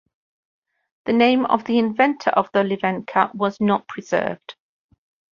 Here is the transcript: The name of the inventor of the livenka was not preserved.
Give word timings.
The 1.05 1.13
name 1.13 1.45
of 1.45 1.65
the 1.65 1.77
inventor 1.77 2.31
of 2.31 2.49
the 2.53 2.63
livenka 2.63 3.35
was 3.35 3.61
not 3.61 3.87
preserved. 3.87 4.55